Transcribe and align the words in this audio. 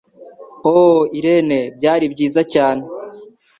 Oh 0.75 0.99
Irene, 1.17 1.59
byari 1.77 2.05
byiza 2.13 2.41
cyane 2.53 2.83